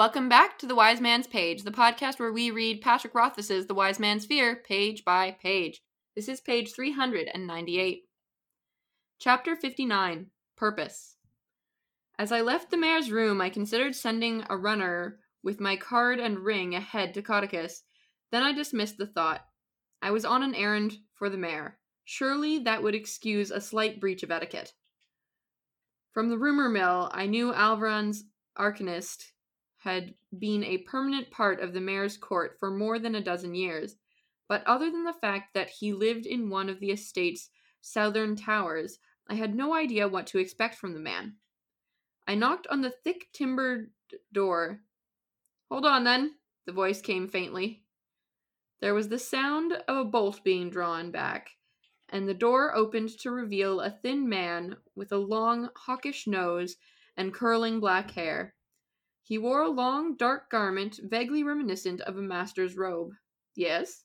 Welcome 0.00 0.30
back 0.30 0.58
to 0.60 0.66
The 0.66 0.74
Wise 0.74 0.98
Man's 0.98 1.26
Page, 1.26 1.62
the 1.62 1.70
podcast 1.70 2.18
where 2.18 2.32
we 2.32 2.50
read 2.50 2.80
Patrick 2.80 3.14
Rothfuss's 3.14 3.66
The 3.66 3.74
Wise 3.74 3.98
Man's 3.98 4.24
Fear 4.24 4.56
page 4.56 5.04
by 5.04 5.32
page. 5.32 5.82
This 6.16 6.26
is 6.26 6.40
page 6.40 6.72
398. 6.72 8.04
Chapter 9.18 9.54
59 9.54 10.28
Purpose. 10.56 11.16
As 12.18 12.32
I 12.32 12.40
left 12.40 12.70
the 12.70 12.78
mayor's 12.78 13.10
room, 13.10 13.42
I 13.42 13.50
considered 13.50 13.94
sending 13.94 14.42
a 14.48 14.56
runner 14.56 15.18
with 15.42 15.60
my 15.60 15.76
card 15.76 16.18
and 16.18 16.38
ring 16.38 16.74
ahead 16.74 17.12
to 17.12 17.22
Caudicus. 17.22 17.82
Then 18.32 18.42
I 18.42 18.54
dismissed 18.54 18.96
the 18.96 19.06
thought. 19.06 19.44
I 20.00 20.12
was 20.12 20.24
on 20.24 20.42
an 20.42 20.54
errand 20.54 20.96
for 21.12 21.28
the 21.28 21.36
mayor. 21.36 21.76
Surely 22.06 22.60
that 22.60 22.82
would 22.82 22.94
excuse 22.94 23.50
a 23.50 23.60
slight 23.60 24.00
breach 24.00 24.22
of 24.22 24.30
etiquette. 24.30 24.72
From 26.14 26.30
the 26.30 26.38
rumor 26.38 26.70
mill, 26.70 27.10
I 27.12 27.26
knew 27.26 27.52
Alveron's 27.52 28.24
arcanist 28.58 29.24
had 29.80 30.14
been 30.38 30.62
a 30.62 30.78
permanent 30.78 31.30
part 31.30 31.60
of 31.60 31.72
the 31.72 31.80
mayor's 31.80 32.16
court 32.16 32.56
for 32.60 32.70
more 32.70 32.98
than 32.98 33.14
a 33.14 33.22
dozen 33.22 33.54
years, 33.54 33.96
but 34.46 34.62
other 34.66 34.90
than 34.90 35.04
the 35.04 35.12
fact 35.12 35.54
that 35.54 35.70
he 35.70 35.92
lived 35.92 36.26
in 36.26 36.50
one 36.50 36.68
of 36.68 36.80
the 36.80 36.90
estate's 36.90 37.48
southern 37.80 38.36
towers, 38.36 38.98
I 39.26 39.34
had 39.34 39.54
no 39.54 39.74
idea 39.74 40.06
what 40.06 40.26
to 40.28 40.38
expect 40.38 40.74
from 40.74 40.92
the 40.92 41.00
man. 41.00 41.36
I 42.26 42.34
knocked 42.34 42.66
on 42.66 42.82
the 42.82 42.90
thick 42.90 43.28
timbered 43.32 43.90
door. 44.32 44.80
Hold 45.70 45.86
on, 45.86 46.04
then, 46.04 46.34
the 46.66 46.72
voice 46.72 47.00
came 47.00 47.26
faintly. 47.26 47.82
There 48.80 48.94
was 48.94 49.08
the 49.08 49.18
sound 49.18 49.72
of 49.88 49.96
a 49.96 50.04
bolt 50.04 50.44
being 50.44 50.68
drawn 50.68 51.10
back, 51.10 51.50
and 52.08 52.28
the 52.28 52.34
door 52.34 52.74
opened 52.74 53.10
to 53.20 53.30
reveal 53.30 53.80
a 53.80 53.90
thin 53.90 54.28
man 54.28 54.76
with 54.94 55.12
a 55.12 55.16
long, 55.16 55.70
hawkish 55.74 56.26
nose 56.26 56.76
and 57.16 57.32
curling 57.32 57.80
black 57.80 58.10
hair. 58.10 58.54
He 59.22 59.38
wore 59.38 59.62
a 59.62 59.68
long, 59.68 60.16
dark 60.16 60.50
garment 60.50 60.98
vaguely 61.02 61.42
reminiscent 61.42 62.00
of 62.00 62.16
a 62.16 62.22
master's 62.22 62.76
robe. 62.76 63.12
Yes? 63.54 64.04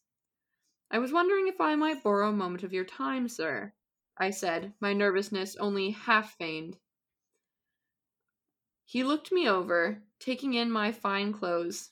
I 0.91 0.99
was 0.99 1.11
wondering 1.11 1.47
if 1.47 1.59
I 1.59 1.75
might 1.75 2.03
borrow 2.03 2.30
a 2.30 2.33
moment 2.33 2.63
of 2.63 2.73
your 2.73 2.85
time, 2.85 3.27
sir, 3.27 3.73
I 4.17 4.30
said, 4.30 4.73
my 4.80 4.94
nervousness 4.94 5.55
only 5.57 5.91
half 5.91 6.38
feigned. 6.38 6.77
He 8.85 9.03
looked 9.03 9.31
me 9.31 9.47
over, 9.47 10.03
taking 10.19 10.53
in 10.53 10.72
my 10.72 10.91
fine 10.91 11.33
clothes. 11.33 11.91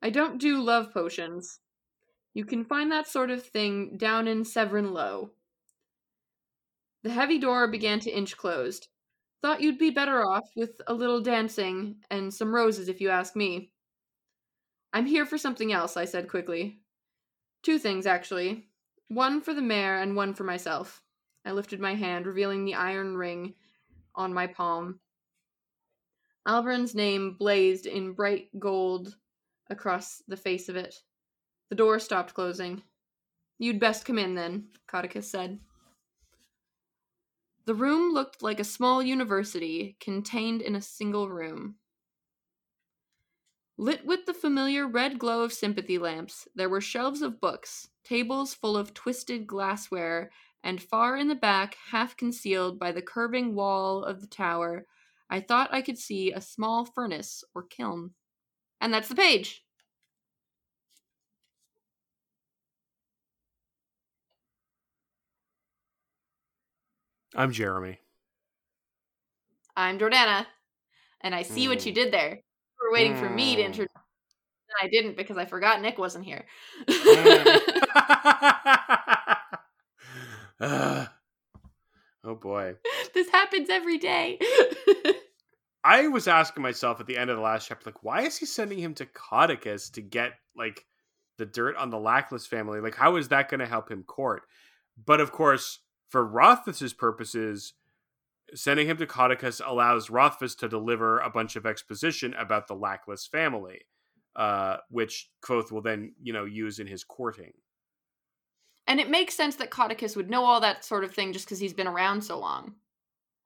I 0.00 0.10
don't 0.10 0.38
do 0.38 0.62
love 0.62 0.94
potions. 0.94 1.58
You 2.32 2.44
can 2.44 2.64
find 2.64 2.92
that 2.92 3.08
sort 3.08 3.30
of 3.30 3.44
thing 3.44 3.96
down 3.96 4.28
in 4.28 4.44
Severen 4.44 4.92
Low. 4.92 5.32
The 7.02 7.10
heavy 7.10 7.38
door 7.38 7.66
began 7.66 7.98
to 8.00 8.10
inch 8.10 8.36
closed. 8.36 8.88
Thought 9.46 9.60
you'd 9.60 9.78
be 9.78 9.90
better 9.90 10.26
off 10.26 10.50
with 10.56 10.80
a 10.88 10.92
little 10.92 11.20
dancing 11.20 11.98
and 12.10 12.34
some 12.34 12.52
roses, 12.52 12.88
if 12.88 13.00
you 13.00 13.10
ask 13.10 13.36
me. 13.36 13.70
I'm 14.92 15.06
here 15.06 15.24
for 15.24 15.38
something 15.38 15.72
else, 15.72 15.96
I 15.96 16.04
said 16.04 16.28
quickly. 16.28 16.80
Two 17.62 17.78
things, 17.78 18.06
actually. 18.06 18.66
One 19.06 19.40
for 19.40 19.54
the 19.54 19.62
mayor 19.62 19.98
and 19.98 20.16
one 20.16 20.34
for 20.34 20.42
myself. 20.42 21.00
I 21.44 21.52
lifted 21.52 21.78
my 21.78 21.94
hand, 21.94 22.26
revealing 22.26 22.64
the 22.64 22.74
iron 22.74 23.16
ring 23.16 23.54
on 24.16 24.34
my 24.34 24.48
palm. 24.48 24.98
Alveron's 26.48 26.96
name 26.96 27.36
blazed 27.38 27.86
in 27.86 28.14
bright 28.14 28.48
gold 28.58 29.14
across 29.70 30.24
the 30.26 30.36
face 30.36 30.68
of 30.68 30.74
it. 30.74 30.96
The 31.70 31.76
door 31.76 32.00
stopped 32.00 32.34
closing. 32.34 32.82
You'd 33.60 33.78
best 33.78 34.06
come 34.06 34.18
in, 34.18 34.34
then, 34.34 34.70
Caudicus 34.88 35.30
said. 35.30 35.60
The 37.66 37.74
room 37.74 38.12
looked 38.12 38.42
like 38.42 38.60
a 38.60 38.64
small 38.64 39.02
university 39.02 39.96
contained 40.00 40.62
in 40.62 40.76
a 40.76 40.80
single 40.80 41.28
room. 41.28 41.80
Lit 43.76 44.06
with 44.06 44.24
the 44.24 44.32
familiar 44.32 44.86
red 44.86 45.18
glow 45.18 45.42
of 45.42 45.52
sympathy 45.52 45.98
lamps, 45.98 46.48
there 46.54 46.68
were 46.68 46.80
shelves 46.80 47.22
of 47.22 47.40
books, 47.40 47.90
tables 48.04 48.54
full 48.54 48.76
of 48.76 48.94
twisted 48.94 49.46
glassware, 49.46 50.30
and 50.62 50.82
far 50.82 51.16
in 51.16 51.28
the 51.28 51.34
back, 51.34 51.74
half 51.74 52.16
concealed 52.16 52.78
by 52.78 52.92
the 52.92 53.02
curving 53.02 53.54
wall 53.54 54.02
of 54.04 54.20
the 54.20 54.26
tower, 54.28 54.86
I 55.28 55.40
thought 55.40 55.74
I 55.74 55.82
could 55.82 55.98
see 55.98 56.32
a 56.32 56.40
small 56.40 56.84
furnace 56.84 57.44
or 57.52 57.64
kiln. 57.64 58.14
And 58.80 58.94
that's 58.94 59.08
the 59.08 59.16
page. 59.16 59.65
I'm 67.36 67.52
Jeremy. 67.52 67.98
I'm 69.76 69.98
Jordana. 69.98 70.46
And 71.20 71.34
I 71.34 71.42
see 71.42 71.66
mm. 71.66 71.68
what 71.68 71.84
you 71.84 71.92
did 71.92 72.10
there. 72.10 72.30
You 72.30 72.88
were 72.88 72.92
waiting 72.92 73.14
mm. 73.14 73.20
for 73.20 73.28
me 73.28 73.56
to 73.56 73.62
mm. 73.62 73.66
introduce 73.66 73.92
and 74.68 74.88
I 74.88 74.88
didn't 74.90 75.16
because 75.16 75.36
I 75.36 75.44
forgot 75.44 75.80
Nick 75.80 75.98
wasn't 75.98 76.24
here. 76.24 76.44
uh, 80.60 81.06
oh 82.24 82.34
boy. 82.34 82.74
This 83.14 83.30
happens 83.30 83.70
every 83.70 83.96
day. 83.96 84.38
I 85.84 86.08
was 86.08 86.28
asking 86.28 86.62
myself 86.62 87.00
at 87.00 87.06
the 87.06 87.16
end 87.16 87.30
of 87.30 87.36
the 87.36 87.42
last 87.42 87.66
chapter, 87.66 87.88
like, 87.88 88.02
why 88.02 88.22
is 88.22 88.36
he 88.36 88.44
sending 88.44 88.78
him 88.78 88.92
to 88.94 89.06
Caudicus 89.06 89.88
to 89.92 90.02
get 90.02 90.32
like 90.54 90.84
the 91.38 91.46
dirt 91.46 91.76
on 91.76 91.88
the 91.88 91.96
Lackless 91.96 92.46
family? 92.46 92.80
Like, 92.80 92.94
how 92.94 93.16
is 93.16 93.28
that 93.28 93.48
going 93.48 93.60
to 93.60 93.66
help 93.66 93.90
him 93.90 94.02
court? 94.02 94.42
But 95.02 95.20
of 95.20 95.32
course, 95.32 95.78
for 96.08 96.24
Rothfuss's 96.24 96.92
purposes, 96.92 97.74
sending 98.54 98.86
him 98.86 98.96
to 98.98 99.06
Caudicus 99.06 99.60
allows 99.64 100.10
Rothfuss 100.10 100.54
to 100.56 100.68
deliver 100.68 101.18
a 101.18 101.30
bunch 101.30 101.56
of 101.56 101.66
exposition 101.66 102.34
about 102.34 102.68
the 102.68 102.76
Lackless 102.76 103.26
family, 103.28 103.82
uh, 104.36 104.78
which 104.90 105.30
Kvothe 105.42 105.72
will 105.72 105.82
then, 105.82 106.14
you 106.22 106.32
know, 106.32 106.44
use 106.44 106.78
in 106.78 106.86
his 106.86 107.04
courting. 107.04 107.52
And 108.86 109.00
it 109.00 109.10
makes 109.10 109.34
sense 109.34 109.56
that 109.56 109.70
Caudicus 109.70 110.14
would 110.16 110.30
know 110.30 110.44
all 110.44 110.60
that 110.60 110.84
sort 110.84 111.02
of 111.02 111.12
thing 111.12 111.32
just 111.32 111.46
because 111.46 111.58
he's 111.58 111.74
been 111.74 111.88
around 111.88 112.22
so 112.22 112.38
long. 112.38 112.74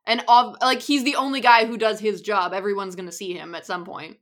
And 0.06 0.22
like 0.60 0.80
he's 0.80 1.04
the 1.04 1.16
only 1.16 1.40
guy 1.40 1.66
who 1.66 1.78
does 1.78 2.00
his 2.00 2.20
job. 2.20 2.52
Everyone's 2.52 2.96
going 2.96 3.06
to 3.06 3.12
see 3.12 3.32
him 3.32 3.54
at 3.54 3.66
some 3.66 3.84
point. 3.84 4.18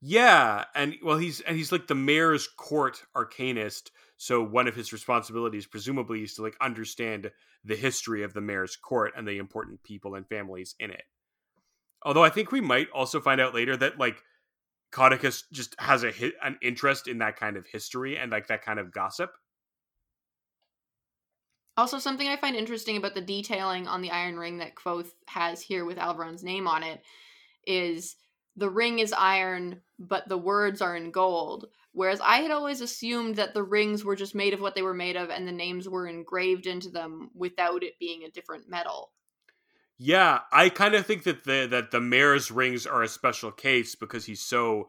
Yeah, 0.00 0.64
and 0.74 0.94
well, 1.02 1.18
he's 1.18 1.40
and 1.40 1.56
he's 1.56 1.72
like 1.72 1.88
the 1.88 1.94
mayor's 1.94 2.46
court 2.46 3.02
arcanist. 3.16 3.90
So 4.18 4.42
one 4.42 4.66
of 4.66 4.74
his 4.74 4.92
responsibilities, 4.92 5.66
presumably, 5.66 6.24
is 6.24 6.34
to 6.34 6.42
like 6.42 6.56
understand 6.60 7.30
the 7.64 7.76
history 7.76 8.24
of 8.24 8.34
the 8.34 8.40
mayor's 8.40 8.76
court 8.76 9.12
and 9.16 9.26
the 9.26 9.38
important 9.38 9.82
people 9.84 10.16
and 10.16 10.28
families 10.28 10.74
in 10.80 10.90
it. 10.90 11.04
Although 12.02 12.24
I 12.24 12.30
think 12.30 12.50
we 12.50 12.60
might 12.60 12.90
also 12.90 13.20
find 13.20 13.40
out 13.40 13.54
later 13.54 13.76
that 13.76 13.98
like 13.98 14.22
Caudicus 14.90 15.44
just 15.52 15.76
has 15.78 16.02
a 16.02 16.10
hit, 16.10 16.34
an 16.42 16.58
interest 16.60 17.06
in 17.06 17.18
that 17.18 17.36
kind 17.36 17.56
of 17.56 17.66
history 17.66 18.18
and 18.18 18.32
like 18.32 18.48
that 18.48 18.64
kind 18.64 18.80
of 18.80 18.92
gossip. 18.92 19.30
Also, 21.76 22.00
something 22.00 22.26
I 22.26 22.36
find 22.36 22.56
interesting 22.56 22.96
about 22.96 23.14
the 23.14 23.20
detailing 23.20 23.86
on 23.86 24.02
the 24.02 24.10
iron 24.10 24.36
ring 24.36 24.58
that 24.58 24.74
Kvothe 24.74 25.12
has 25.28 25.62
here 25.62 25.84
with 25.84 25.96
Alveron's 25.96 26.42
name 26.42 26.66
on 26.66 26.82
it 26.82 27.02
is 27.64 28.16
the 28.58 28.68
ring 28.68 28.98
is 28.98 29.12
iron, 29.12 29.80
but 29.98 30.28
the 30.28 30.38
words 30.38 30.82
are 30.82 30.96
in 30.96 31.10
gold. 31.10 31.68
Whereas 31.92 32.20
I 32.20 32.38
had 32.38 32.50
always 32.50 32.80
assumed 32.80 33.36
that 33.36 33.54
the 33.54 33.62
rings 33.62 34.04
were 34.04 34.16
just 34.16 34.34
made 34.34 34.52
of 34.52 34.60
what 34.60 34.74
they 34.74 34.82
were 34.82 34.94
made 34.94 35.16
of 35.16 35.30
and 35.30 35.46
the 35.46 35.52
names 35.52 35.88
were 35.88 36.06
engraved 36.06 36.66
into 36.66 36.90
them 36.90 37.30
without 37.34 37.82
it 37.82 37.98
being 37.98 38.24
a 38.24 38.30
different 38.30 38.68
metal. 38.68 39.10
Yeah, 39.96 40.40
I 40.52 40.68
kind 40.68 40.94
of 40.94 41.06
think 41.06 41.24
that 41.24 41.44
the 41.44 41.66
that 41.70 41.90
the 41.90 42.00
mayor's 42.00 42.52
rings 42.52 42.86
are 42.86 43.02
a 43.02 43.08
special 43.08 43.50
case 43.50 43.96
because 43.96 44.26
he's 44.26 44.40
so 44.40 44.88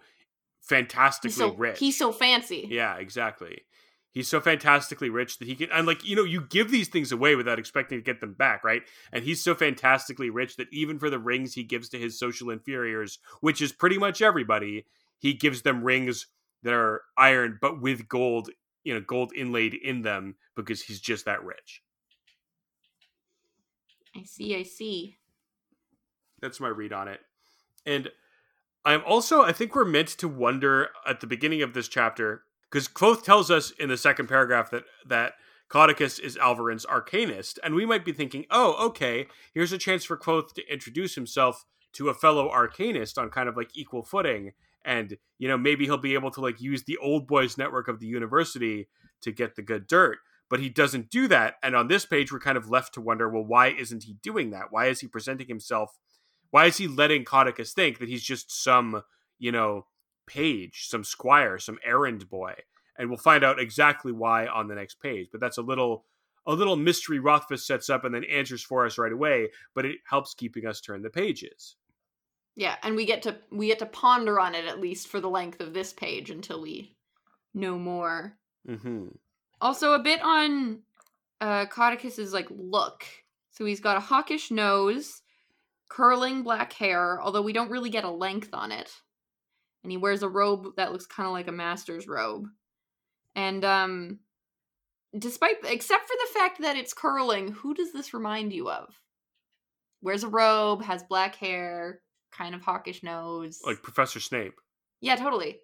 fantastically 0.61 1.29
he's 1.29 1.37
so, 1.37 1.55
rich. 1.55 1.79
He's 1.79 1.97
so 1.97 2.11
fancy. 2.11 2.67
Yeah, 2.69 2.95
exactly. 2.97 3.63
He's 4.11 4.27
so 4.27 4.41
fantastically 4.41 5.09
rich 5.09 5.37
that 5.37 5.47
he 5.47 5.55
can, 5.55 5.69
and 5.71 5.85
like, 5.85 6.03
you 6.03 6.15
know, 6.15 6.23
you 6.23 6.41
give 6.41 6.71
these 6.71 6.87
things 6.87 7.11
away 7.11 7.35
without 7.35 7.59
expecting 7.59 7.99
to 7.99 8.03
get 8.03 8.21
them 8.21 8.33
back, 8.33 8.63
right? 8.63 8.81
And 9.11 9.23
he's 9.23 9.43
so 9.43 9.53
fantastically 9.53 10.31
rich 10.31 10.55
that 10.57 10.67
even 10.71 10.97
for 10.97 11.11
the 11.11 11.19
rings 11.19 11.53
he 11.53 11.63
gives 11.63 11.89
to 11.89 11.99
his 11.99 12.17
social 12.17 12.49
inferiors, 12.49 13.19
which 13.41 13.61
is 13.61 13.71
pretty 13.71 13.99
much 13.99 14.21
everybody, 14.21 14.87
he 15.19 15.33
gives 15.33 15.61
them 15.61 15.83
rings 15.83 16.25
that 16.63 16.73
are 16.73 17.03
iron, 17.17 17.59
but 17.61 17.81
with 17.81 18.07
gold, 18.07 18.49
you 18.83 18.93
know, 18.93 19.01
gold 19.01 19.31
inlaid 19.35 19.75
in 19.75 20.01
them 20.01 20.35
because 20.55 20.81
he's 20.81 20.99
just 20.99 21.25
that 21.25 21.43
rich. 21.43 21.83
I 24.15 24.23
see, 24.23 24.55
I 24.55 24.63
see. 24.63 25.17
That's 26.41 26.59
my 26.59 26.69
read 26.69 26.93
on 26.93 27.07
it. 27.07 27.19
And 27.85 28.09
I'm 28.83 29.03
also, 29.05 29.43
I 29.43 29.51
think 29.51 29.75
we're 29.75 29.85
meant 29.85 30.09
to 30.09 30.27
wonder 30.27 30.89
at 31.07 31.19
the 31.19 31.27
beginning 31.27 31.61
of 31.61 31.73
this 31.73 31.87
chapter 31.87 32.43
because 32.71 32.87
Kvothe 32.87 33.23
tells 33.23 33.49
us 33.49 33.71
in 33.71 33.89
the 33.89 33.97
second 33.97 34.27
paragraph 34.27 34.69
that 34.71 34.83
that 35.05 35.33
Caudicus 35.69 36.19
is 36.19 36.35
Alveron's 36.37 36.85
arcanist, 36.85 37.59
and 37.63 37.75
we 37.75 37.85
might 37.85 38.03
be 38.03 38.11
thinking, 38.11 38.45
oh, 38.49 38.87
okay, 38.87 39.27
here's 39.53 39.71
a 39.71 39.77
chance 39.77 40.03
for 40.03 40.17
Kvothe 40.17 40.53
to 40.53 40.71
introduce 40.71 41.13
himself 41.13 41.63
to 41.93 42.09
a 42.09 42.13
fellow 42.13 42.49
arcanist 42.49 43.17
on 43.19 43.29
kind 43.29 43.47
of 43.47 43.55
like 43.55 43.69
equal 43.75 44.03
footing, 44.03 44.53
and 44.83 45.17
you 45.37 45.47
know 45.47 45.57
maybe 45.57 45.85
he'll 45.85 45.97
be 45.97 46.15
able 46.15 46.31
to 46.31 46.41
like 46.41 46.61
use 46.61 46.83
the 46.83 46.97
old 46.97 47.27
boys 47.27 47.57
network 47.57 47.87
of 47.87 47.99
the 47.99 48.07
university 48.07 48.87
to 49.21 49.31
get 49.31 49.55
the 49.55 49.61
good 49.61 49.87
dirt. 49.87 50.17
But 50.49 50.59
he 50.59 50.69
doesn't 50.69 51.11
do 51.11 51.27
that, 51.27 51.55
and 51.61 51.75
on 51.75 51.87
this 51.87 52.05
page 52.05 52.31
we're 52.31 52.39
kind 52.39 52.57
of 52.57 52.69
left 52.69 52.93
to 52.95 53.01
wonder, 53.01 53.29
well, 53.29 53.45
why 53.45 53.67
isn't 53.67 54.03
he 54.03 54.13
doing 54.23 54.49
that? 54.51 54.71
Why 54.71 54.87
is 54.87 54.99
he 54.99 55.07
presenting 55.07 55.47
himself 55.47 55.97
Why 56.51 56.65
is 56.65 56.77
he 56.77 56.87
letting 56.87 57.25
Codicus 57.25 57.73
think 57.73 57.99
that 57.99 58.09
he's 58.09 58.23
just 58.23 58.51
some, 58.51 59.03
you 59.37 59.51
know, 59.51 59.85
page, 60.29 60.87
some 60.87 61.03
squire, 61.03 61.57
some 61.57 61.79
errand 61.83 62.29
boy? 62.29 62.53
And 62.97 63.09
we'll 63.09 63.17
find 63.17 63.43
out 63.43 63.59
exactly 63.59 64.11
why 64.11 64.47
on 64.47 64.67
the 64.67 64.75
next 64.75 65.01
page. 65.01 65.27
But 65.31 65.41
that's 65.41 65.57
a 65.57 65.61
little 65.61 66.05
a 66.45 66.53
little 66.53 66.75
mystery 66.75 67.19
Rothfuss 67.19 67.65
sets 67.65 67.89
up 67.89 68.05
and 68.05 68.13
then 68.13 68.23
answers 68.23 68.63
for 68.63 68.85
us 68.85 68.97
right 68.97 69.11
away, 69.11 69.49
but 69.75 69.85
it 69.85 69.97
helps 70.03 70.33
keeping 70.33 70.65
us 70.65 70.81
turn 70.81 71.01
the 71.01 71.09
pages. 71.09 71.75
Yeah, 72.55 72.75
and 72.83 72.95
we 72.95 73.05
get 73.05 73.21
to 73.23 73.37
we 73.51 73.67
get 73.67 73.79
to 73.79 73.85
ponder 73.85 74.39
on 74.39 74.55
it 74.55 74.65
at 74.65 74.81
least 74.81 75.07
for 75.07 75.21
the 75.21 75.29
length 75.29 75.59
of 75.59 75.73
this 75.73 75.93
page 75.93 76.29
until 76.29 76.61
we 76.61 76.95
know 77.53 77.77
more. 77.77 78.37
Mm-hmm. 78.67 79.07
Also, 79.61 79.93
a 79.93 79.99
bit 79.99 80.21
on 80.21 80.79
uh 81.39 81.65
Caudicus's 81.67 82.33
like 82.33 82.47
look. 82.49 83.05
So 83.51 83.65
he's 83.65 83.79
got 83.79 83.97
a 83.97 84.01
hawkish 84.01 84.51
nose, 84.51 85.21
curling 85.89 86.43
black 86.43 86.73
hair, 86.73 87.21
although 87.21 87.41
we 87.41 87.53
don't 87.53 87.71
really 87.71 87.89
get 87.89 88.05
a 88.05 88.11
length 88.11 88.49
on 88.53 88.71
it. 88.71 88.91
And 89.83 89.91
he 89.91 89.97
wears 89.97 90.23
a 90.23 90.29
robe 90.29 90.75
that 90.77 90.91
looks 90.91 91.05
kind 91.05 91.27
of 91.27 91.33
like 91.33 91.47
a 91.47 91.53
master's 91.53 92.07
robe. 92.07 92.47
And 93.35 93.63
um 93.63 94.19
despite 95.17 95.55
except 95.63 96.07
for 96.07 96.15
the 96.25 96.39
fact 96.39 96.61
that 96.61 96.77
it's 96.77 96.93
curling, 96.93 97.51
who 97.51 97.73
does 97.73 97.93
this 97.93 98.13
remind 98.13 98.53
you 98.53 98.69
of? 98.69 98.99
Wears 100.01 100.23
a 100.23 100.29
robe, 100.29 100.83
has 100.83 101.03
black 101.03 101.35
hair, 101.35 102.01
kind 102.31 102.55
of 102.55 102.61
hawkish 102.61 103.03
nose. 103.03 103.61
Like 103.65 103.83
Professor 103.83 104.19
Snape. 104.19 104.55
Yeah, 105.01 105.15
totally. 105.15 105.59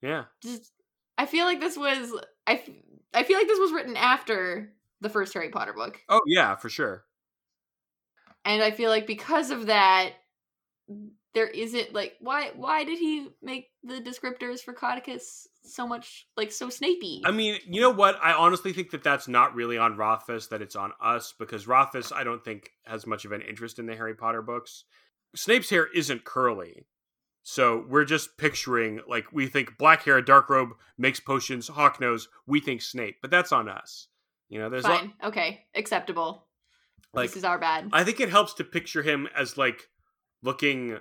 Yeah. 0.00 0.24
Just 0.42 0.72
I 1.18 1.26
feel 1.26 1.44
like 1.44 1.60
this 1.60 1.76
was 1.76 2.12
I 2.46 2.62
I 3.14 3.22
feel 3.22 3.38
like 3.38 3.48
this 3.48 3.58
was 3.58 3.72
written 3.72 3.96
after 3.96 4.72
the 5.00 5.08
first 5.08 5.34
Harry 5.34 5.50
Potter 5.50 5.72
book. 5.72 6.00
Oh 6.08 6.22
yeah, 6.26 6.56
for 6.56 6.68
sure. 6.68 7.04
And 8.44 8.62
I 8.62 8.72
feel 8.72 8.90
like 8.90 9.06
because 9.06 9.50
of 9.50 9.66
that 9.66 10.12
there 11.34 11.46
isn't 11.46 11.94
like 11.94 12.14
why 12.20 12.50
why 12.54 12.84
did 12.84 12.98
he 12.98 13.28
make 13.42 13.70
the 13.82 14.00
descriptors 14.00 14.60
for 14.60 14.74
Caudicus 14.74 15.46
so 15.64 15.86
much 15.86 16.26
like 16.36 16.52
so 16.52 16.68
snapey? 16.68 17.22
I 17.24 17.30
mean, 17.30 17.58
you 17.66 17.80
know 17.80 17.90
what? 17.90 18.18
I 18.22 18.32
honestly 18.32 18.72
think 18.72 18.90
that 18.90 19.02
that's 19.02 19.28
not 19.28 19.54
really 19.54 19.78
on 19.78 19.96
Rothfuss, 19.96 20.48
that 20.48 20.62
it's 20.62 20.76
on 20.76 20.92
us 21.00 21.32
because 21.38 21.66
Rothfuss, 21.66 22.12
I 22.12 22.24
don't 22.24 22.44
think 22.44 22.70
has 22.84 23.06
much 23.06 23.24
of 23.24 23.32
an 23.32 23.42
interest 23.42 23.78
in 23.78 23.86
the 23.86 23.96
Harry 23.96 24.14
Potter 24.14 24.42
books. 24.42 24.84
Snape's 25.34 25.70
hair 25.70 25.88
isn't 25.94 26.24
curly. 26.24 26.84
So 27.44 27.84
we're 27.88 28.04
just 28.04 28.36
picturing 28.36 29.00
like 29.08 29.32
we 29.32 29.46
think 29.46 29.78
black 29.78 30.04
hair, 30.04 30.20
dark 30.20 30.48
robe 30.50 30.70
makes 30.98 31.18
potions, 31.18 31.68
hawk 31.68 32.00
nose. 32.00 32.28
We 32.46 32.60
think 32.60 32.82
Snape, 32.82 33.16
but 33.20 33.30
that's 33.30 33.52
on 33.52 33.68
us. 33.68 34.08
You 34.48 34.58
know, 34.58 34.68
there's 34.68 34.84
fine, 34.84 35.14
lo- 35.22 35.28
okay, 35.28 35.64
acceptable. 35.74 36.46
Like, 37.14 37.30
this 37.30 37.38
is 37.38 37.44
our 37.44 37.58
bad. 37.58 37.88
I 37.92 38.04
think 38.04 38.20
it 38.20 38.28
helps 38.28 38.54
to 38.54 38.64
picture 38.64 39.02
him 39.02 39.28
as 39.34 39.56
like 39.56 39.88
looking 40.42 40.98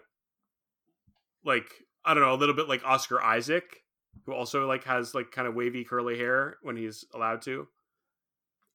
like 1.45 1.71
I 2.03 2.13
don't 2.13 2.23
know, 2.23 2.33
a 2.33 2.35
little 2.35 2.55
bit 2.55 2.67
like 2.67 2.83
Oscar 2.83 3.21
Isaac, 3.21 3.63
who 4.25 4.33
also 4.33 4.67
like 4.67 4.83
has 4.85 5.13
like 5.13 5.31
kind 5.31 5.47
of 5.47 5.55
wavy 5.55 5.83
curly 5.83 6.17
hair 6.17 6.57
when 6.61 6.75
he's 6.75 7.05
allowed 7.13 7.41
to. 7.43 7.67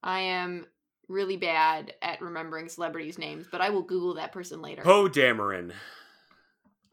I 0.02 0.20
am 0.20 0.66
really 1.08 1.36
bad 1.36 1.92
at 2.02 2.20
remembering 2.20 2.68
celebrities' 2.68 3.18
names, 3.18 3.46
but 3.50 3.60
I 3.60 3.70
will 3.70 3.82
Google 3.82 4.14
that 4.14 4.32
person 4.32 4.62
later. 4.62 4.82
Poe 4.82 5.08
Dameron. 5.08 5.72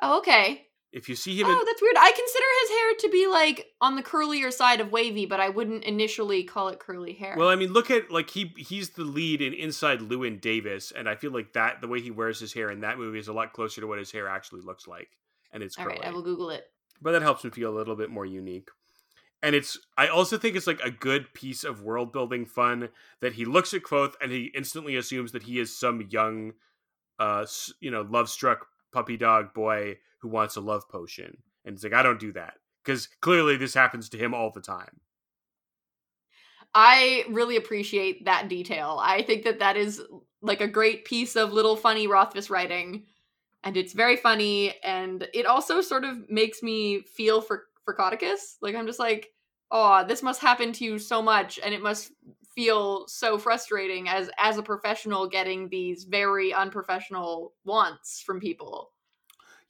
Oh, 0.01 0.19
okay. 0.19 0.67
If 0.91 1.09
you 1.09 1.15
see 1.15 1.39
him, 1.39 1.47
oh, 1.47 1.59
in... 1.59 1.65
that's 1.65 1.81
weird. 1.81 1.95
I 1.97 2.11
consider 2.11 2.45
his 2.61 2.69
hair 2.69 2.93
to 2.99 3.09
be 3.09 3.27
like 3.27 3.67
on 3.81 3.95
the 3.95 4.03
curlier 4.03 4.53
side 4.53 4.79
of 4.79 4.91
wavy, 4.91 5.25
but 5.25 5.39
I 5.39 5.49
wouldn't 5.49 5.83
initially 5.85 6.43
call 6.43 6.69
it 6.69 6.79
curly 6.79 7.13
hair. 7.13 7.33
Well, 7.35 7.49
I 7.49 7.55
mean, 7.55 7.73
look 7.73 7.89
at 7.89 8.11
like 8.11 8.29
he 8.29 8.53
he's 8.57 8.91
the 8.91 9.03
lead 9.03 9.41
in 9.41 9.53
Inside 9.53 10.01
Llewyn 10.01 10.39
Davis, 10.39 10.91
and 10.95 11.09
I 11.09 11.15
feel 11.15 11.31
like 11.31 11.53
that 11.53 11.81
the 11.81 11.87
way 11.87 11.99
he 11.99 12.11
wears 12.11 12.39
his 12.39 12.53
hair 12.53 12.69
in 12.69 12.81
that 12.81 12.99
movie 12.99 13.17
is 13.17 13.27
a 13.27 13.33
lot 13.33 13.53
closer 13.53 13.81
to 13.81 13.87
what 13.87 13.97
his 13.97 14.11
hair 14.11 14.27
actually 14.27 14.61
looks 14.61 14.87
like, 14.87 15.09
and 15.53 15.63
it's 15.63 15.77
all 15.77 15.85
right. 15.85 16.03
I 16.03 16.11
will 16.11 16.23
Google 16.23 16.49
it. 16.49 16.65
But 17.01 17.11
that 17.11 17.21
helps 17.21 17.45
him 17.45 17.51
feel 17.51 17.71
a 17.71 17.77
little 17.77 17.95
bit 17.95 18.09
more 18.09 18.25
unique. 18.25 18.69
And 19.41 19.55
it's 19.55 19.77
I 19.97 20.07
also 20.07 20.37
think 20.37 20.55
it's 20.55 20.67
like 20.67 20.81
a 20.81 20.91
good 20.91 21.33
piece 21.33 21.63
of 21.63 21.81
world 21.81 22.11
building 22.11 22.45
fun 22.45 22.89
that 23.21 23.33
he 23.33 23.45
looks 23.45 23.73
at 23.73 23.83
Kvothe 23.83 24.13
and 24.21 24.31
he 24.31 24.51
instantly 24.55 24.95
assumes 24.95 25.31
that 25.33 25.43
he 25.43 25.59
is 25.59 25.77
some 25.77 26.07
young, 26.09 26.53
uh, 27.19 27.45
you 27.79 27.91
know, 27.91 28.01
love 28.01 28.29
struck 28.29 28.67
puppy 28.91 29.17
dog 29.17 29.53
boy 29.53 29.97
who 30.19 30.29
wants 30.29 30.55
a 30.55 30.61
love 30.61 30.87
potion 30.89 31.37
and 31.65 31.75
it's 31.75 31.83
like, 31.83 31.93
I 31.93 32.03
don't 32.03 32.19
do 32.19 32.31
that. 32.33 32.55
Because 32.83 33.07
clearly 33.21 33.57
this 33.57 33.73
happens 33.73 34.09
to 34.09 34.17
him 34.17 34.33
all 34.33 34.51
the 34.51 34.61
time. 34.61 34.99
I 36.73 37.25
really 37.29 37.55
appreciate 37.55 38.25
that 38.25 38.49
detail. 38.49 38.99
I 39.01 39.21
think 39.21 39.43
that 39.43 39.59
that 39.59 39.77
is 39.77 40.01
like 40.41 40.59
a 40.59 40.67
great 40.67 41.05
piece 41.05 41.35
of 41.35 41.53
little 41.53 41.75
funny 41.75 42.07
Rothfuss 42.07 42.49
writing. 42.49 43.05
And 43.63 43.77
it's 43.77 43.93
very 43.93 44.17
funny. 44.17 44.75
And 44.83 45.27
it 45.33 45.45
also 45.45 45.81
sort 45.81 46.03
of 46.03 46.29
makes 46.29 46.61
me 46.61 47.01
feel 47.01 47.41
for, 47.41 47.65
for 47.85 47.95
Caudicus. 47.95 48.57
Like, 48.61 48.75
I'm 48.75 48.87
just 48.87 48.99
like, 48.99 49.31
oh, 49.71 50.05
this 50.05 50.21
must 50.21 50.41
happen 50.41 50.73
to 50.73 50.83
you 50.83 50.99
so 50.99 51.21
much. 51.21 51.59
And 51.63 51.73
it 51.73 51.81
must 51.81 52.11
feel 52.55 53.07
so 53.07 53.39
frustrating 53.39 54.07
as 54.07 54.29
as 54.37 54.59
a 54.59 54.61
professional 54.61 55.27
getting 55.27 55.69
these 55.69 56.03
very 56.03 56.53
unprofessional 56.53 57.53
wants 57.65 58.21
from 58.21 58.39
people. 58.39 58.91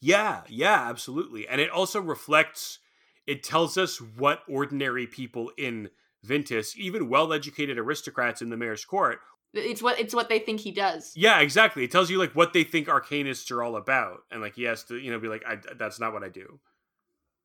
Yeah, 0.01 0.41
yeah, 0.49 0.89
absolutely. 0.89 1.47
And 1.47 1.61
it 1.61 1.69
also 1.69 2.01
reflects, 2.01 2.79
it 3.25 3.41
tells 3.41 3.77
us 3.77 4.01
what 4.01 4.41
ordinary 4.49 5.07
people 5.07 5.49
in 5.57 5.89
Vintas, 6.27 6.75
even 6.75 7.07
well-educated 7.07 7.77
aristocrats 7.77 8.41
in 8.41 8.49
the 8.49 8.57
mayor's 8.57 8.83
court, 8.83 9.19
it's 9.53 9.81
what 9.81 9.99
it's 9.99 10.13
what 10.13 10.29
they 10.29 10.39
think 10.39 10.59
he 10.59 10.71
does. 10.71 11.13
Yeah, 11.15 11.39
exactly. 11.39 11.83
It 11.83 11.91
tells 11.91 12.09
you 12.09 12.17
like 12.17 12.33
what 12.33 12.53
they 12.53 12.63
think 12.63 12.87
arcanists 12.87 13.51
are 13.51 13.63
all 13.63 13.75
about, 13.75 14.23
and 14.31 14.41
like 14.41 14.55
he 14.55 14.63
has 14.63 14.83
to, 14.85 14.97
you 14.97 15.11
know, 15.11 15.19
be 15.19 15.27
like, 15.27 15.43
I, 15.47 15.57
"That's 15.77 15.99
not 15.99 16.13
what 16.13 16.23
I 16.23 16.29
do," 16.29 16.59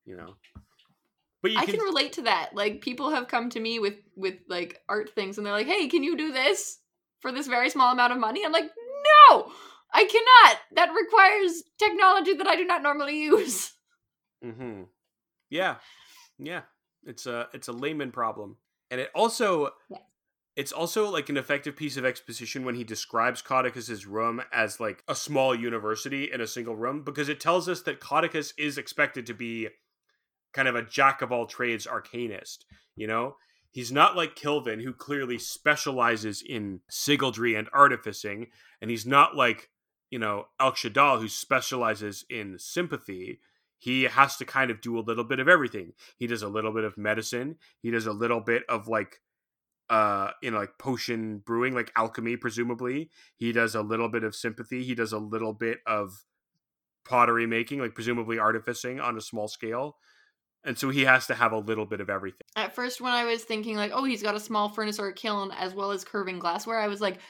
you 0.04 0.16
know. 0.16 0.34
But 1.42 1.52
I 1.56 1.64
can... 1.64 1.76
can 1.76 1.84
relate 1.84 2.14
to 2.14 2.22
that. 2.22 2.50
Like 2.54 2.80
people 2.80 3.10
have 3.10 3.28
come 3.28 3.50
to 3.50 3.60
me 3.60 3.78
with 3.78 3.96
with 4.16 4.36
like 4.48 4.80
art 4.88 5.10
things, 5.10 5.38
and 5.38 5.46
they're 5.46 5.54
like, 5.54 5.66
"Hey, 5.66 5.88
can 5.88 6.02
you 6.02 6.16
do 6.16 6.32
this 6.32 6.78
for 7.20 7.30
this 7.30 7.46
very 7.46 7.70
small 7.70 7.92
amount 7.92 8.12
of 8.12 8.18
money?" 8.18 8.44
I'm 8.44 8.52
like, 8.52 8.70
"No, 9.30 9.52
I 9.92 10.04
cannot. 10.04 10.58
That 10.72 10.94
requires 10.94 11.62
technology 11.78 12.34
that 12.34 12.46
I 12.46 12.56
do 12.56 12.64
not 12.64 12.82
normally 12.82 13.20
use. 13.20 13.72
Mm-hmm. 14.44 14.84
Yeah. 15.50 15.78
Yeah. 16.38 16.60
It's 17.04 17.26
a 17.26 17.48
it's 17.52 17.66
a 17.66 17.72
layman 17.72 18.12
problem. 18.12 18.56
And 18.88 19.00
it 19.00 19.10
also 19.12 19.70
yeah. 19.90 19.98
It's 20.58 20.72
also 20.72 21.08
like 21.08 21.28
an 21.28 21.36
effective 21.36 21.76
piece 21.76 21.96
of 21.96 22.04
exposition 22.04 22.64
when 22.64 22.74
he 22.74 22.82
describes 22.82 23.42
Caudicus's 23.42 24.06
room 24.06 24.42
as 24.52 24.80
like 24.80 25.04
a 25.06 25.14
small 25.14 25.54
university 25.54 26.30
in 26.32 26.40
a 26.40 26.48
single 26.48 26.74
room 26.74 27.04
because 27.04 27.28
it 27.28 27.38
tells 27.38 27.68
us 27.68 27.82
that 27.82 28.00
Caudicus 28.00 28.52
is 28.58 28.76
expected 28.76 29.24
to 29.26 29.34
be 29.34 29.68
kind 30.52 30.66
of 30.66 30.74
a 30.74 30.82
jack 30.82 31.22
of 31.22 31.30
all 31.30 31.46
trades 31.46 31.86
arcanist, 31.86 32.64
you 32.96 33.06
know? 33.06 33.36
He's 33.70 33.92
not 33.92 34.16
like 34.16 34.34
Kilvin, 34.34 34.82
who 34.82 34.92
clearly 34.92 35.38
specializes 35.38 36.42
in 36.42 36.80
sygaldry 36.90 37.56
and 37.56 37.68
artificing, 37.72 38.48
and 38.80 38.90
he's 38.90 39.06
not 39.06 39.36
like 39.36 39.70
you 40.10 40.18
know, 40.18 40.46
Elxa 40.60 40.92
Dal, 40.92 41.20
who 41.20 41.28
specializes 41.28 42.24
in 42.30 42.58
sympathy, 42.58 43.40
he 43.78 44.04
has 44.04 44.36
to 44.36 44.44
kind 44.44 44.70
of 44.70 44.80
do 44.80 44.98
a 44.98 45.00
little 45.00 45.24
bit 45.24 45.38
of 45.38 45.48
everything. 45.48 45.92
He 46.16 46.26
does 46.26 46.42
a 46.42 46.48
little 46.48 46.72
bit 46.72 46.84
of 46.84 46.98
medicine. 46.98 47.56
He 47.80 47.90
does 47.90 48.06
a 48.06 48.12
little 48.12 48.40
bit 48.40 48.64
of 48.68 48.88
like, 48.88 49.20
uh, 49.90 50.30
know, 50.42 50.58
like 50.58 50.78
potion 50.78 51.38
brewing, 51.38 51.74
like 51.74 51.92
alchemy, 51.96 52.36
presumably. 52.36 53.10
He 53.36 53.52
does 53.52 53.74
a 53.74 53.82
little 53.82 54.08
bit 54.08 54.24
of 54.24 54.34
sympathy. 54.34 54.84
He 54.84 54.94
does 54.94 55.12
a 55.12 55.18
little 55.18 55.52
bit 55.52 55.78
of 55.86 56.24
pottery 57.04 57.46
making, 57.46 57.80
like 57.80 57.94
presumably 57.94 58.38
artificing 58.38 59.00
on 59.00 59.16
a 59.16 59.20
small 59.20 59.48
scale. 59.48 59.96
And 60.64 60.76
so 60.76 60.90
he 60.90 61.02
has 61.02 61.26
to 61.28 61.34
have 61.34 61.52
a 61.52 61.58
little 61.58 61.86
bit 61.86 62.00
of 62.00 62.10
everything. 62.10 62.46
At 62.56 62.74
first, 62.74 63.00
when 63.00 63.12
I 63.12 63.24
was 63.24 63.44
thinking, 63.44 63.76
like, 63.76 63.92
oh, 63.94 64.04
he's 64.04 64.22
got 64.22 64.34
a 64.34 64.40
small 64.40 64.68
furnace 64.68 64.98
or 64.98 65.08
a 65.08 65.14
kiln 65.14 65.52
as 65.52 65.72
well 65.72 65.92
as 65.92 66.04
curving 66.04 66.38
glassware, 66.38 66.78
I 66.78 66.88
was 66.88 67.00
like, 67.00 67.20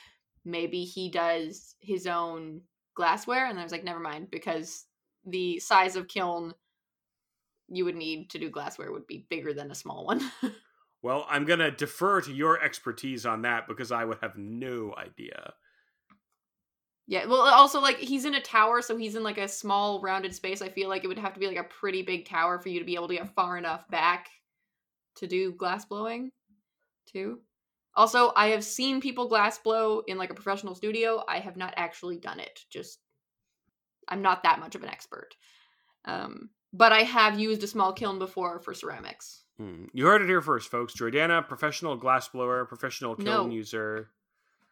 maybe 0.44 0.84
he 0.84 1.10
does 1.10 1.74
his 1.80 2.06
own 2.06 2.62
glassware 2.94 3.46
and 3.46 3.60
i 3.60 3.62
was 3.62 3.70
like 3.70 3.84
never 3.84 4.00
mind 4.00 4.28
because 4.30 4.86
the 5.24 5.58
size 5.60 5.94
of 5.94 6.08
kiln 6.08 6.52
you 7.68 7.84
would 7.84 7.94
need 7.94 8.30
to 8.30 8.38
do 8.38 8.50
glassware 8.50 8.90
would 8.90 9.06
be 9.06 9.26
bigger 9.28 9.52
than 9.52 9.70
a 9.70 9.74
small 9.74 10.04
one 10.04 10.20
well 11.08 11.26
i'm 11.30 11.44
going 11.44 11.58
to 11.58 11.70
defer 11.70 12.20
to 12.20 12.32
your 12.32 12.62
expertise 12.62 13.24
on 13.24 13.42
that 13.42 13.66
because 13.66 13.90
i 13.90 14.04
would 14.04 14.18
have 14.20 14.36
no 14.36 14.94
idea 14.96 15.52
yeah 17.06 17.24
well 17.24 17.40
also 17.40 17.80
like 17.80 17.96
he's 17.98 18.24
in 18.24 18.34
a 18.34 18.40
tower 18.40 18.82
so 18.82 18.96
he's 18.96 19.16
in 19.16 19.22
like 19.22 19.38
a 19.38 19.48
small 19.48 20.00
rounded 20.00 20.34
space 20.34 20.60
i 20.60 20.68
feel 20.68 20.88
like 20.88 21.04
it 21.04 21.08
would 21.08 21.18
have 21.18 21.34
to 21.34 21.40
be 21.40 21.46
like 21.46 21.56
a 21.56 21.64
pretty 21.64 22.02
big 22.02 22.28
tower 22.28 22.58
for 22.58 22.68
you 22.68 22.78
to 22.78 22.84
be 22.84 22.94
able 22.94 23.08
to 23.08 23.14
get 23.14 23.34
far 23.34 23.56
enough 23.56 23.88
back 23.88 24.28
to 25.16 25.26
do 25.26 25.52
glass 25.52 25.84
blowing 25.84 26.30
too 27.10 27.40
also, 27.98 28.30
I 28.36 28.50
have 28.50 28.62
seen 28.62 29.00
people 29.00 29.26
glass 29.26 29.58
blow 29.58 30.02
in 30.06 30.18
like 30.18 30.30
a 30.30 30.34
professional 30.34 30.76
studio. 30.76 31.24
I 31.26 31.40
have 31.40 31.56
not 31.56 31.74
actually 31.76 32.16
done 32.18 32.38
it. 32.38 32.60
Just 32.70 33.00
I'm 34.06 34.22
not 34.22 34.44
that 34.44 34.60
much 34.60 34.76
of 34.76 34.84
an 34.84 34.88
expert. 34.88 35.34
Um, 36.04 36.50
but 36.72 36.92
I 36.92 37.02
have 37.02 37.40
used 37.40 37.64
a 37.64 37.66
small 37.66 37.92
kiln 37.92 38.20
before 38.20 38.60
for 38.60 38.72
ceramics. 38.72 39.42
Hmm. 39.58 39.86
You 39.92 40.06
heard 40.06 40.22
it 40.22 40.28
here 40.28 40.40
first, 40.40 40.70
folks. 40.70 40.94
Jordana, 40.94 41.46
professional 41.46 41.96
glass 41.96 42.28
blower, 42.28 42.64
professional 42.64 43.16
kiln 43.16 43.26
no. 43.48 43.50
user. 43.50 44.10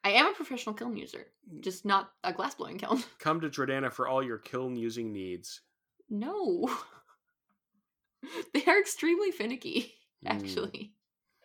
I 0.04 0.10
am 0.10 0.26
a 0.26 0.32
professional 0.34 0.74
kiln 0.74 0.96
user, 0.96 1.26
just 1.60 1.84
not 1.84 2.12
a 2.22 2.32
glass 2.32 2.54
blowing 2.54 2.78
kiln. 2.78 3.02
Come 3.18 3.40
to 3.40 3.48
Jordana 3.48 3.92
for 3.92 4.06
all 4.06 4.22
your 4.22 4.38
kiln 4.38 4.76
using 4.76 5.12
needs. 5.12 5.62
No. 6.08 6.70
they 8.54 8.64
are 8.66 8.78
extremely 8.78 9.30
finicky, 9.32 9.92
Mm. 10.24 10.30
actually. 10.30 10.92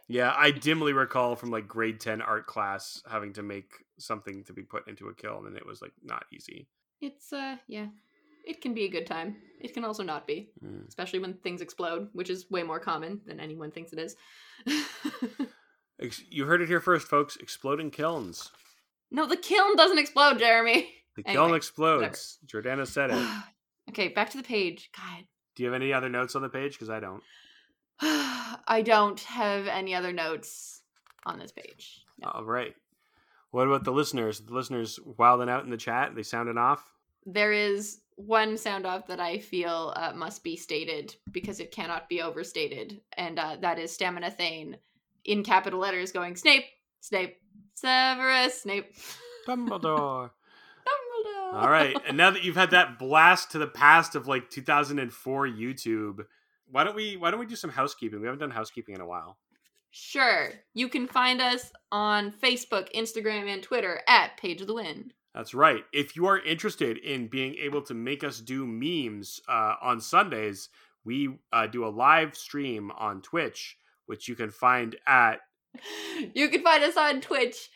Yeah, 0.08 0.34
I 0.38 0.52
dimly 0.52 0.94
recall 0.94 1.36
from 1.36 1.52
like 1.52 1.68
grade 1.68 2.00
10 2.00 2.22
art 2.22 2.46
class 2.48 3.02
having 3.10 3.34
to 3.34 3.44
make 3.44 3.72
something 3.98 4.44
to 4.46 4.54
be 4.54 4.62
put 4.64 4.88
into 4.88 5.08
a 5.08 5.14
kiln 5.16 5.46
and 5.48 5.56
it 5.58 5.66
was 5.66 5.82
like 5.82 5.92
not 6.04 6.26
easy. 6.34 6.68
It's 7.02 7.34
uh 7.34 7.58
yeah. 7.68 7.88
It 8.44 8.62
can 8.62 8.74
be 8.74 8.86
a 8.86 8.90
good 8.90 9.06
time. 9.08 9.38
It 9.60 9.74
can 9.74 9.86
also 9.86 10.04
not 10.04 10.26
be, 10.28 10.50
Mm. 10.64 10.88
especially 10.88 11.20
when 11.20 11.36
things 11.36 11.62
explode, 11.62 12.10
which 12.14 12.30
is 12.30 12.50
way 12.50 12.64
more 12.64 12.80
common 12.80 13.22
than 13.26 13.40
anyone 13.40 13.72
thinks 13.72 13.94
it 13.94 14.00
is. 14.00 14.16
You 16.30 16.46
heard 16.46 16.62
it 16.64 16.68
here 16.68 16.80
first, 16.80 17.08
folks. 17.08 17.36
Exploding 17.36 17.92
kilns. 17.92 18.52
no, 19.12 19.28
the 19.28 19.38
kiln 19.38 19.76
doesn't 19.76 20.00
explode, 20.00 20.40
Jeremy. 20.40 20.92
The 21.16 21.24
Anyway, 21.28 21.34
kiln 21.46 21.56
explodes. 21.56 22.40
Jordana 22.48 22.88
said 22.88 23.12
it. 23.12 23.28
okay, 23.90 24.08
back 24.08 24.30
to 24.32 24.38
the 24.38 24.44
page. 24.44 24.90
God. 24.98 25.26
Do 25.56 25.62
you 25.64 25.70
have 25.72 25.80
any 25.80 25.94
other 25.94 26.10
notes 26.10 26.36
on 26.36 26.42
the 26.42 26.50
page? 26.50 26.74
Because 26.74 26.90
I 26.90 27.00
don't. 27.02 27.22
I 28.02 28.82
don't 28.84 29.20
have 29.20 29.68
any 29.68 29.94
other 29.94 30.12
notes 30.12 30.82
on 31.26 31.38
this 31.38 31.52
page. 31.52 32.02
No. 32.18 32.30
All 32.34 32.46
right. 32.46 32.74
What 33.52 33.68
about 33.68 33.84
the 33.84 33.92
listeners? 33.92 34.40
The 34.40 34.54
listeners 34.54 35.00
wilding 35.04 35.50
out 35.50 35.66
in 35.66 35.70
the 35.70 35.78
chat? 35.78 36.16
They 36.16 36.24
sounding 36.24 36.58
off? 36.58 36.84
There 37.26 37.52
is 37.52 38.02
one 38.16 38.58
sound 38.58 38.86
off 38.86 39.08
that 39.08 39.20
I 39.20 39.40
feel 39.40 39.94
uh, 39.96 40.14
must 40.16 40.44
be 40.44 40.56
stated 40.56 41.16
because 41.32 41.60
it 41.60 41.72
cannot 41.72 42.10
be 42.10 42.22
overstated, 42.22 43.02
and 43.18 43.40
uh, 43.40 43.58
that 43.62 43.80
is 43.80 43.92
Stamina 43.92 44.32
Thane 44.32 44.78
in 45.26 45.44
capital 45.44 45.80
letters 45.80 46.12
going 46.12 46.36
Snape, 46.36 46.66
Snape, 47.00 47.38
Severus, 47.74 48.62
Snape. 48.62 48.94
Dumbledore. 49.48 50.32
Dumbledore. 50.88 51.54
All 51.54 51.70
right. 51.70 51.96
And 52.08 52.18
now 52.18 52.32
that 52.32 52.44
you've 52.44 52.56
had 52.56 52.72
that 52.72 53.00
blast 53.00 53.52
to 53.52 53.58
the 53.58 53.68
past 53.68 54.16
of 54.16 54.28
like 54.28 54.50
2004 54.50 55.48
YouTube, 55.48 56.26
why 56.70 56.84
don't 56.84 56.96
we 56.96 57.18
why 57.18 57.32
don't 57.32 57.40
we 57.40 57.46
do 57.46 57.56
some 57.56 57.72
housekeeping? 57.72 58.20
We 58.20 58.28
haven't 58.28 58.40
done 58.40 58.52
housekeeping 58.52 58.96
in 58.96 59.02
a 59.02 59.06
while. 59.06 59.38
Sure. 59.92 60.52
You 60.74 60.88
can 60.88 61.06
find 61.08 61.42
us 61.42 61.72
on 61.92 62.32
Facebook, 62.32 62.94
Instagram, 62.96 63.54
and 63.54 63.62
Twitter 63.62 64.02
at 64.08 64.38
Page 64.38 64.62
of 64.62 64.68
the 64.68 64.74
Wind. 64.74 65.14
That's 65.34 65.54
right. 65.54 65.84
If 65.94 66.16
you 66.16 66.26
are 66.28 66.40
interested 66.40 66.98
in 66.98 67.28
being 67.28 67.56
able 67.56 67.82
to 67.84 67.94
make 67.94 68.24
us 68.24 68.40
do 68.40 68.66
memes 68.68 69.42
uh, 69.48 69.76
on 69.82 70.02
Sundays, 70.02 70.70
we 71.06 71.38
uh, 71.54 71.68
do 71.68 71.86
a 71.86 71.88
live 71.90 72.36
stream 72.36 72.92
on 72.98 73.22
Twitch, 73.22 73.78
which 74.08 74.28
you 74.28 74.36
can 74.36 74.52
find 74.52 74.96
at 75.08 75.40
You 76.36 76.50
can 76.50 76.62
find 76.64 76.84
us 76.84 76.98
on 76.98 77.22
Twitch 77.22 77.70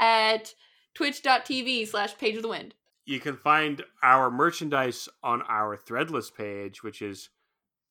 at 0.00 0.54
twitch.tv 0.94 1.86
slash 1.86 2.16
Page 2.16 2.36
of 2.36 2.42
the 2.42 2.48
Wind. 2.48 2.74
you 3.04 3.20
can 3.20 3.36
find 3.36 3.82
our 4.02 4.30
merchandise 4.30 5.08
on 5.22 5.42
our 5.48 5.76
threadless 5.76 6.34
page, 6.34 6.82
which 6.82 7.02
is 7.02 7.28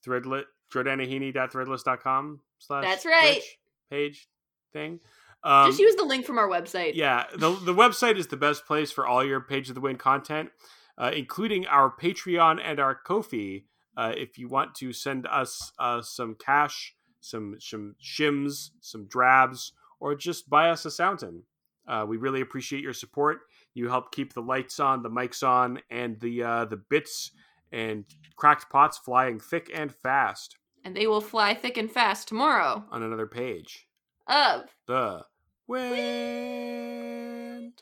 threadlet 0.05 0.45
jordanahini.threadless.com 0.73 2.39
slash 2.59 2.83
That's 2.83 3.05
right. 3.05 3.33
Twitch 3.33 3.57
page 3.89 4.27
thing. 4.73 4.99
Um, 5.43 5.69
Just 5.69 5.79
use 5.79 5.95
the 5.95 6.03
link 6.05 6.25
from 6.25 6.37
our 6.37 6.47
website. 6.47 6.91
yeah, 6.93 7.25
the 7.35 7.51
the 7.51 7.73
website 7.73 8.17
is 8.17 8.27
the 8.27 8.37
best 8.37 8.65
place 8.65 8.91
for 8.91 9.07
all 9.07 9.23
your 9.23 9.41
Page 9.41 9.69
of 9.69 9.75
the 9.75 9.81
Wind 9.81 9.99
content, 9.99 10.49
uh, 10.97 11.11
including 11.13 11.65
our 11.67 11.91
Patreon 11.91 12.59
and 12.63 12.79
our 12.79 12.95
Ko-fi. 12.95 13.65
Uh, 13.97 14.13
if 14.15 14.37
you 14.37 14.47
want 14.47 14.75
to 14.75 14.93
send 14.93 15.27
us 15.27 15.71
uh, 15.79 16.01
some 16.01 16.35
cash, 16.35 16.95
some 17.19 17.55
some 17.59 17.95
shims, 18.01 18.69
some 18.81 19.05
drabs, 19.07 19.73
or 19.99 20.15
just 20.15 20.49
buy 20.49 20.69
us 20.69 20.85
a 20.85 20.91
fountain, 20.91 21.43
uh, 21.87 22.05
we 22.07 22.17
really 22.17 22.41
appreciate 22.41 22.83
your 22.83 22.93
support. 22.93 23.39
You 23.73 23.89
help 23.89 24.11
keep 24.11 24.33
the 24.33 24.41
lights 24.41 24.79
on, 24.79 25.01
the 25.01 25.09
mics 25.09 25.45
on, 25.47 25.79
and 25.89 26.19
the 26.19 26.43
uh, 26.43 26.65
the 26.65 26.77
bits 26.77 27.31
and 27.71 28.05
cracked 28.35 28.69
pots 28.69 28.97
flying 28.97 29.39
thick 29.39 29.71
and 29.73 29.93
fast 29.93 30.57
And 30.83 30.95
they 30.95 31.07
will 31.07 31.21
fly 31.21 31.53
thick 31.53 31.77
and 31.77 31.89
fast 31.89 32.27
tomorrow 32.27 32.83
on 32.91 33.01
another 33.01 33.27
page. 33.27 33.87
of 34.27 34.63
The 34.87 35.23
wind. 35.71 37.20